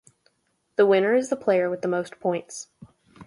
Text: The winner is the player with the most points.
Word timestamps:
The 0.77 0.87
winner 0.87 1.13
is 1.13 1.29
the 1.29 1.35
player 1.35 1.69
with 1.69 1.83
the 1.83 1.87
most 1.87 2.19
points. 2.19 2.69